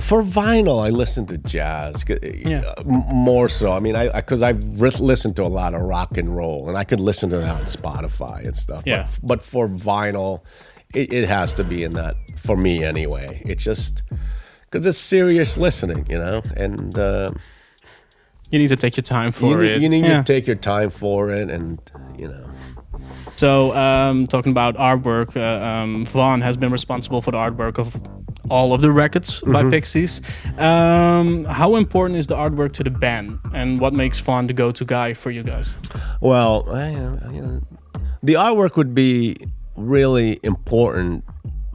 for 0.00 0.22
vinyl, 0.22 0.82
I 0.84 0.88
listen 0.90 1.26
to 1.26 1.38
jazz. 1.38 2.04
Yeah. 2.22 2.72
more 2.84 3.48
so. 3.48 3.72
I 3.72 3.80
mean, 3.80 3.94
I 3.94 4.08
because 4.10 4.42
I've 4.42 4.80
re- 4.80 4.90
listened 4.90 5.36
to 5.36 5.42
a 5.42 5.48
lot 5.48 5.74
of 5.74 5.82
rock 5.82 6.16
and 6.16 6.34
roll, 6.34 6.68
and 6.68 6.78
I 6.78 6.84
could 6.84 7.00
listen 7.00 7.28
to 7.30 7.38
that 7.38 7.48
on 7.60 7.62
Spotify 7.66 8.44
and 8.46 8.56
stuff. 8.56 8.84
Yeah. 8.86 9.08
But, 9.20 9.26
but 9.26 9.42
for 9.42 9.68
vinyl, 9.68 10.40
it, 10.94 11.12
it 11.12 11.28
has 11.28 11.52
to 11.54 11.64
be 11.64 11.82
in 11.84 11.92
that 11.94 12.16
for 12.36 12.56
me 12.56 12.82
anyway. 12.84 13.42
It's 13.44 13.62
just 13.62 14.02
because 14.70 14.86
it's 14.86 14.98
serious 14.98 15.56
listening, 15.58 16.06
you 16.08 16.18
know, 16.18 16.42
and 16.56 16.98
uh, 16.98 17.32
You 18.50 18.58
need 18.58 18.68
to 18.68 18.76
take 18.76 18.96
your 18.96 19.02
time 19.02 19.32
for 19.32 19.62
you, 19.62 19.72
it. 19.72 19.82
you 19.82 19.88
need 19.90 20.04
Yeah. 20.04 20.22
to 20.22 20.24
take 20.24 20.46
your 20.46 20.56
time 20.56 20.88
for 20.90 21.30
it, 21.30 21.50
and 21.50 21.78
you 22.18 22.28
know. 22.28 22.46
So, 23.36 23.74
um, 23.76 24.26
talking 24.26 24.52
about 24.52 24.76
artwork, 24.76 25.36
uh, 25.36 25.64
um, 25.64 26.04
Vaughan 26.06 26.40
has 26.42 26.56
been 26.56 26.70
responsible 26.70 27.20
for 27.22 27.30
the 27.32 27.38
artwork 27.38 27.78
of 27.78 28.00
all 28.52 28.72
of 28.74 28.80
the 28.82 28.92
records 28.92 29.40
Mm-hmm. 29.40 29.52
by 29.52 29.62
Pixies. 29.70 30.20
Um, 30.58 31.44
how 31.44 31.76
important 31.76 32.18
is 32.18 32.26
the 32.26 32.36
artwork 32.36 32.72
to 32.74 32.84
the 32.84 32.90
band, 32.90 33.38
and 33.54 33.80
what 33.80 33.92
makes 33.94 34.18
Vaughan 34.20 34.46
the 34.46 34.52
go-to 34.52 34.84
guy 34.84 35.14
for 35.14 35.30
you 35.30 35.42
guys? 35.42 35.74
Well, 36.20 36.64
I, 36.70 36.90
you 37.36 37.40
know, 37.42 37.60
the 38.22 38.34
artwork 38.34 38.76
would 38.76 38.94
be 38.94 39.36
really 39.76 40.38
important 40.42 41.24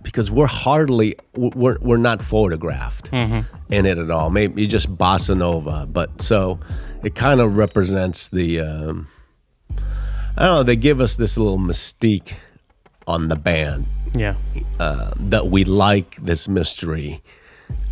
because 0.04 0.30
we're 0.32 0.54
hardly 0.66 1.16
we're 1.36 1.78
we're 1.82 1.98
not 2.10 2.22
photographed 2.22 3.10
in 3.12 3.86
it 3.86 3.98
at 3.98 4.10
all. 4.12 4.30
Maybe 4.30 4.68
just 4.68 4.88
Bossanova, 4.96 5.92
but 5.92 6.22
so 6.22 6.60
it 7.04 7.16
kind 7.16 7.42
of 7.42 7.58
represents 7.58 8.30
the. 8.30 8.60
Um, 8.62 9.08
I 10.40 10.46
don't 10.46 10.56
know. 10.58 10.64
They 10.64 10.76
give 10.76 11.02
us 11.02 11.16
this 11.18 11.38
little 11.38 11.58
mystique 11.58 12.34
on 13.08 13.28
the 13.30 13.36
band 13.36 13.86
Yeah, 14.20 14.36
that 15.30 15.48
we 15.52 15.64
like 15.64 16.16
this 16.22 16.48
mystery 16.48 17.22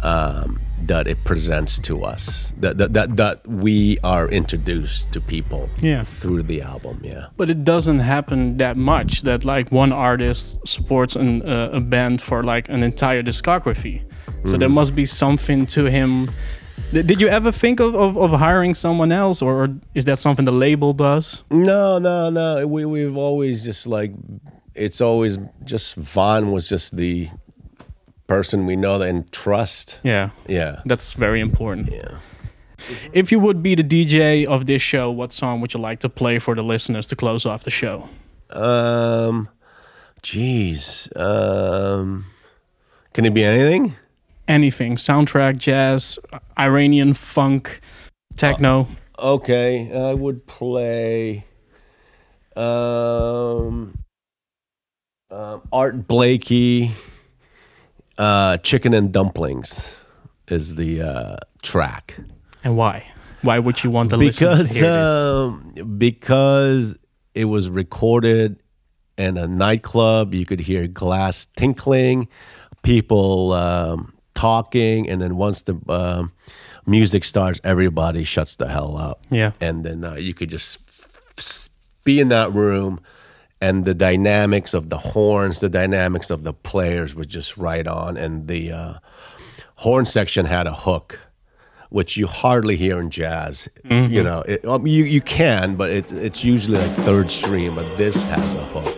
um, 0.03 0.59
that 0.87 1.07
it 1.07 1.17
presents 1.23 1.79
to 1.79 2.03
us. 2.03 2.53
That, 2.59 2.77
that 2.77 2.93
that 2.93 3.17
that 3.17 3.47
we 3.47 3.97
are 4.03 4.27
introduced 4.29 5.11
to 5.13 5.21
people 5.21 5.69
Yeah. 5.81 6.03
through 6.03 6.43
the 6.43 6.61
album. 6.61 6.99
Yeah. 7.03 7.25
but 7.37 7.49
it 7.49 7.63
doesn't 7.63 7.99
happen 7.99 8.57
that 8.57 8.77
much. 8.77 9.21
That 9.23 9.43
like 9.45 9.71
one 9.71 9.91
artist 9.91 10.59
supports 10.67 11.15
an, 11.15 11.41
uh, 11.41 11.69
a 11.73 11.79
band 11.79 12.21
for 12.21 12.43
like 12.43 12.69
an 12.69 12.83
entire 12.83 13.23
discography. 13.23 14.01
So 14.45 14.53
Mm. 14.55 14.59
there 14.59 14.69
must 14.69 14.95
be 14.95 15.05
something 15.05 15.65
to 15.67 15.85
him. 15.85 16.29
Did 16.93 17.07
did 17.07 17.21
you 17.21 17.27
ever 17.29 17.51
think 17.51 17.79
of, 17.79 17.95
of, 17.95 18.15
of 18.17 18.39
hiring 18.39 18.75
someone 18.75 19.11
else, 19.11 19.41
or 19.45 19.69
is 19.93 20.05
that 20.05 20.19
something 20.19 20.45
the 20.45 20.51
label 20.67 20.93
does? 20.93 21.43
No, 21.49 21.97
no, 21.99 22.29
no. 22.29 22.67
We 22.67 22.85
we've 22.85 23.17
always 23.17 23.63
just 23.65 23.87
like 23.87 24.11
it's 24.75 25.01
always 25.01 25.37
just 25.63 25.95
Vaughan 25.95 26.51
was 26.51 26.67
just 26.69 26.95
the 26.97 27.29
person 28.27 28.65
we 28.65 28.75
know 28.75 29.01
and 29.01 29.31
trust. 29.31 29.99
Yeah, 30.03 30.29
Yeah. 30.47 30.81
that's 30.85 31.13
very 31.13 31.39
important. 31.39 31.91
Yeah. 31.91 32.17
If 33.13 33.31
you 33.31 33.39
would 33.39 33.63
be 33.63 33.75
the 33.75 33.83
DJ 33.83 34.45
of 34.45 34.65
this 34.65 34.81
show, 34.81 35.09
what 35.09 35.31
song 35.33 35.61
would 35.61 35.73
you 35.73 35.79
like 35.79 35.99
to 36.01 36.09
play 36.09 36.39
for 36.39 36.55
the 36.55 36.63
listeners 36.63 37.07
to 37.07 37.15
close 37.15 37.45
off 37.45 37.63
the 37.63 37.71
show? 37.71 38.09
Um 38.49 39.49
jeez. 40.23 41.09
Um 41.17 42.25
can 43.13 43.25
it 43.25 43.33
be 43.33 43.43
anything? 43.43 43.95
Anything, 44.47 44.97
soundtrack, 44.97 45.57
jazz, 45.57 46.19
Iranian 46.59 47.13
funk, 47.15 47.79
techno. 48.35 48.87
Okay, 49.17 49.89
I 49.91 50.13
would 50.13 50.45
play 50.45 51.45
um, 52.55 53.97
um 55.35 55.61
Art 55.71 56.07
Blakey 56.07 56.91
uh 58.17 58.57
Chicken 58.57 58.93
and 58.93 59.11
Dumplings 59.11 59.93
is 60.47 60.75
the 60.75 61.01
uh 61.01 61.35
track. 61.61 62.17
and 62.63 62.77
why? 62.77 63.03
Why 63.41 63.59
would 63.59 63.83
you 63.83 63.91
want 63.91 64.09
to 64.11 64.17
listen 64.17 64.47
to 64.47 64.55
because 64.57 64.69
this? 64.73 64.83
um, 64.83 65.97
because 65.97 66.95
it 67.35 67.45
was 67.45 67.69
recorded 67.69 68.59
in 69.17 69.37
a 69.37 69.45
nightclub. 69.47 70.33
You 70.33 70.45
could 70.45 70.61
hear 70.61 70.87
glass 70.87 71.45
tinkling, 71.57 72.27
people 72.81 73.53
um, 73.53 74.13
talking, 74.33 75.07
and 75.09 75.21
then 75.21 75.35
once 75.37 75.61
the 75.63 75.75
um, 75.89 76.31
music 76.87 77.23
starts, 77.23 77.59
everybody 77.63 78.23
shuts 78.23 78.55
the 78.55 78.67
hell 78.67 78.97
up. 78.97 79.19
Yeah. 79.29 79.51
and 79.61 79.83
then 79.83 80.03
uh, 80.03 80.15
you 80.15 80.33
could 80.33 80.49
just 80.49 80.79
be 82.03 82.19
in 82.19 82.29
that 82.29 82.51
room. 82.53 82.99
And 83.61 83.85
the 83.85 83.93
dynamics 83.93 84.73
of 84.73 84.89
the 84.89 84.97
horns, 84.97 85.59
the 85.59 85.69
dynamics 85.69 86.29
of 86.29 86.43
the 86.43 86.53
players 86.53 87.15
was 87.15 87.27
just 87.27 87.57
right 87.57 87.87
on. 87.87 88.17
And 88.17 88.47
the 88.47 88.71
uh, 88.71 88.93
horn 89.75 90.05
section 90.05 90.45
had 90.45 90.67
a 90.67 90.73
hook 90.73 91.19
which 91.89 92.17
you 92.17 92.27
hardly 92.27 92.75
hear 92.75 92.99
in 92.99 93.09
jazz. 93.09 93.69
You 94.11 94.23
know, 94.23 94.41
it, 94.41 94.65
um, 94.65 94.85
you 94.85 95.05
you 95.05 95.21
can, 95.21 95.75
but 95.75 95.91
it, 95.91 96.11
it's 96.11 96.43
usually 96.43 96.77
like 96.77 96.91
third 96.91 97.31
stream. 97.31 97.73
But 97.73 97.89
this 97.97 98.23
has 98.23 98.55
a 98.55 98.63
hook. 98.65 98.94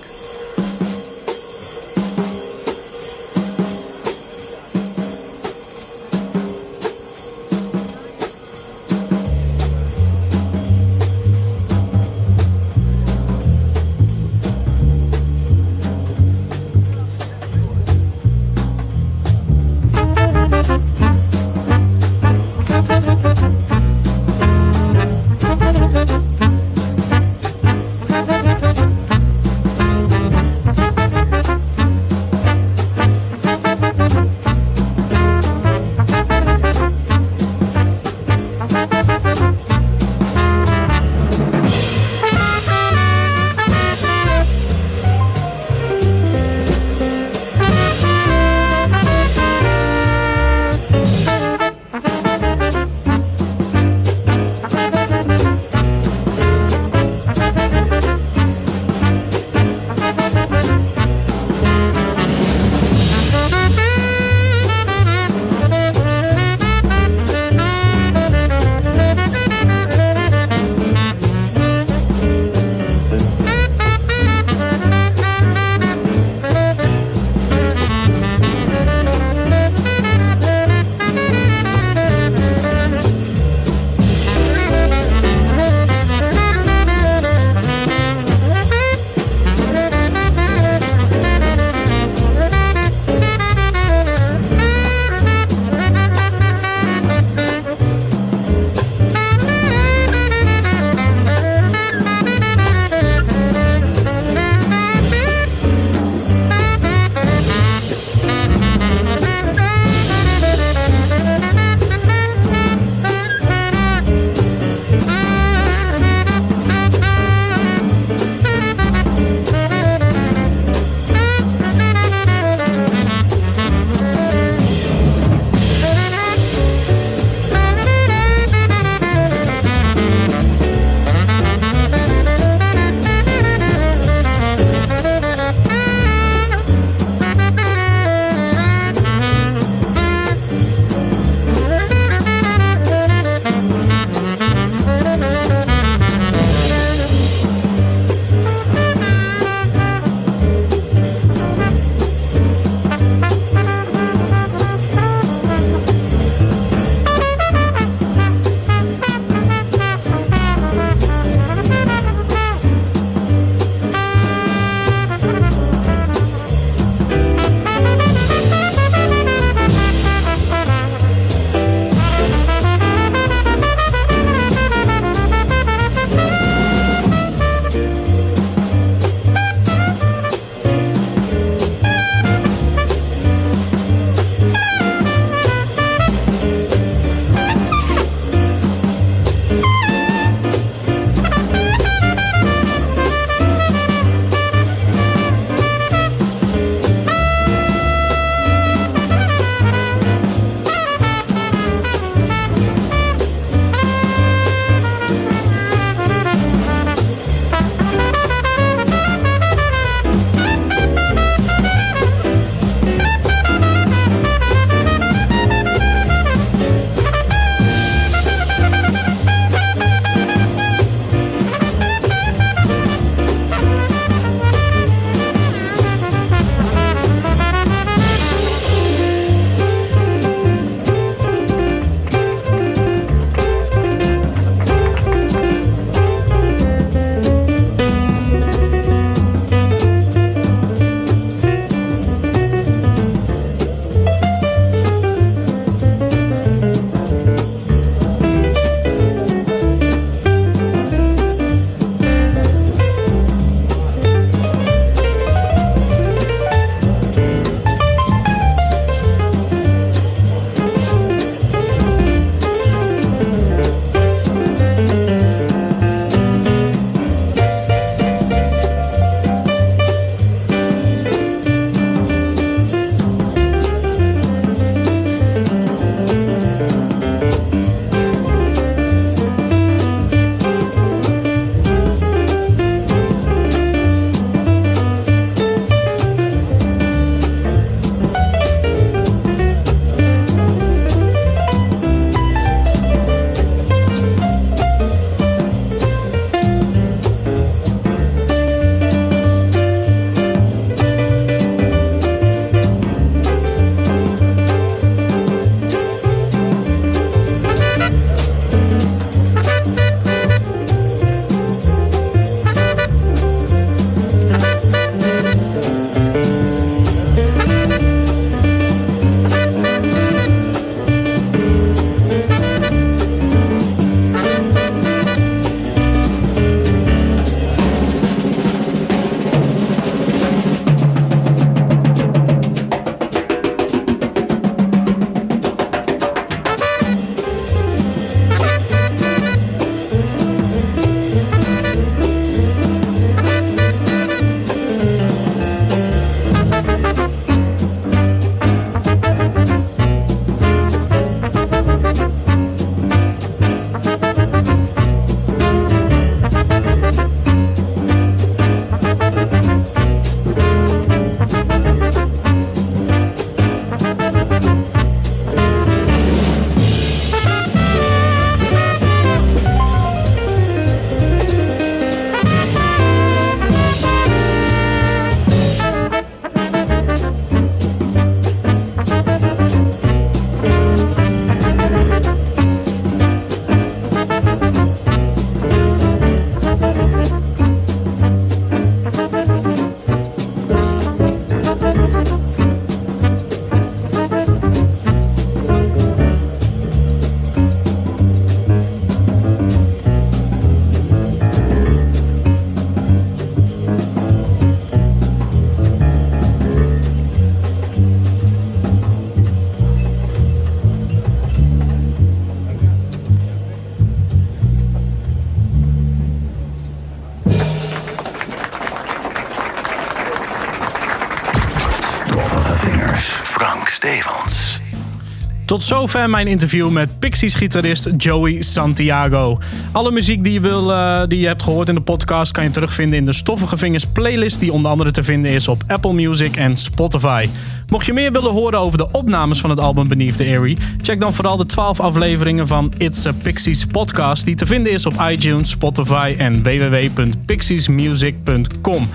Zover 425.67 426.09
mijn 426.09 426.27
interview 426.27 426.69
met 426.69 426.99
Pixies-gitarist 426.99 427.89
Joey 427.97 428.41
Santiago. 428.41 429.39
Alle 429.71 429.91
muziek 429.91 430.23
die 430.23 430.33
je, 430.33 430.39
wil, 430.39 430.71
eh, 430.71 431.01
die 431.07 431.19
je 431.19 431.27
hebt 431.27 431.43
gehoord 431.43 431.69
in 431.69 431.75
de 431.75 431.81
podcast 431.81 432.31
kan 432.31 432.43
je 432.43 432.49
terugvinden 432.49 432.97
in 432.97 433.05
de 433.05 433.13
Stoffige 433.13 433.57
Vingers 433.57 433.85
playlist, 433.85 434.39
die 434.39 434.51
onder 434.51 434.71
andere 434.71 434.91
te 434.91 435.03
vinden 435.03 435.31
is 435.31 435.47
op 435.47 435.63
Apple 435.67 435.93
Music 435.93 436.35
en 436.35 436.57
Spotify. 436.57 437.29
Mocht 437.67 437.85
je 437.85 437.93
meer 437.93 438.11
willen 438.11 438.31
horen 438.31 438.59
over 438.59 438.77
de 438.77 438.91
opnames 438.91 439.39
van 439.39 439.49
het 439.49 439.59
album 439.59 439.87
Beneath 439.87 440.17
the 440.17 440.23
Airy, 440.23 440.57
check 440.81 440.99
dan 440.99 441.13
vooral 441.13 441.37
de 441.37 441.45
12 441.45 441.79
afleveringen 441.79 442.47
van 442.47 442.73
It's 442.77 443.05
a 443.05 443.11
Pixies 443.23 443.65
podcast, 443.65 444.25
die 444.25 444.35
te 444.35 444.45
vinden 444.45 444.71
is 444.71 444.85
op 444.85 445.03
iTunes, 445.09 445.49
Spotify 445.49 446.15
en 446.17 446.43
www.pixiesmusic.com. 446.43 448.89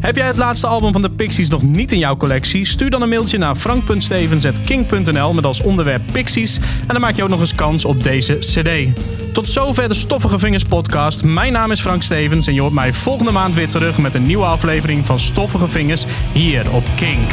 Heb 0.00 0.16
jij 0.16 0.26
het 0.26 0.36
laatste 0.36 0.66
album 0.66 0.92
van 0.92 1.02
de 1.02 1.10
Pixies 1.10 1.48
nog 1.48 1.62
niet 1.62 1.92
in 1.92 1.98
jouw 1.98 2.16
collectie? 2.16 2.64
Stuur 2.64 2.90
dan 2.90 3.02
een 3.02 3.08
mailtje 3.08 3.38
naar 3.38 3.54
frank.stevens.king.nl 3.54 5.32
met 5.32 5.44
als 5.44 5.60
onderwerp 5.60 6.02
Pixies. 6.12 6.56
En 6.56 6.86
dan 6.86 7.00
maak 7.00 7.16
je 7.16 7.22
ook 7.22 7.28
nog 7.28 7.40
eens 7.40 7.54
kans 7.54 7.84
op 7.84 8.02
deze 8.02 8.38
cd. 8.38 8.68
Tot 9.32 9.48
zover 9.48 9.88
de 9.88 9.94
Stoffige 9.94 10.38
Vingers 10.38 10.64
podcast. 10.64 11.24
Mijn 11.24 11.52
naam 11.52 11.70
is 11.70 11.80
Frank 11.80 12.02
Stevens 12.02 12.46
en 12.46 12.54
je 12.54 12.60
hoort 12.60 12.72
mij 12.72 12.92
volgende 12.92 13.32
maand 13.32 13.54
weer 13.54 13.68
terug 13.68 13.98
met 13.98 14.14
een 14.14 14.26
nieuwe 14.26 14.44
aflevering 14.44 15.06
van 15.06 15.18
Stoffige 15.18 15.68
Vingers 15.68 16.04
hier 16.32 16.74
op 16.74 16.84
Kink. 16.96 17.32